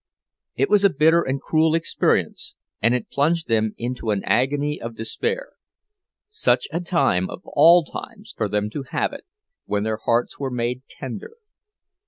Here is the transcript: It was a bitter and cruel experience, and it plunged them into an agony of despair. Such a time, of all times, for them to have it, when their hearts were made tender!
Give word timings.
It 0.55 0.67
was 0.67 0.83
a 0.83 0.89
bitter 0.89 1.21
and 1.21 1.39
cruel 1.39 1.75
experience, 1.75 2.55
and 2.81 2.95
it 2.95 3.11
plunged 3.11 3.47
them 3.47 3.75
into 3.77 4.09
an 4.09 4.23
agony 4.23 4.81
of 4.81 4.95
despair. 4.95 5.49
Such 6.27 6.67
a 6.73 6.81
time, 6.81 7.29
of 7.29 7.41
all 7.45 7.83
times, 7.83 8.33
for 8.35 8.49
them 8.49 8.71
to 8.71 8.81
have 8.89 9.13
it, 9.13 9.27
when 9.65 9.83
their 9.83 9.97
hearts 9.97 10.39
were 10.39 10.49
made 10.49 10.81
tender! 10.89 11.33